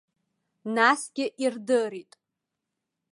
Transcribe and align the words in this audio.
Насгьы 0.75 1.25
ирдырит. 1.45 2.11